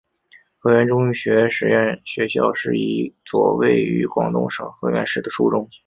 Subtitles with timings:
[0.57, 5.69] 河源中学实验学校是一所位于广东省河源市的初中。